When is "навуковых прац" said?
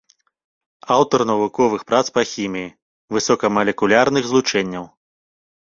1.31-2.01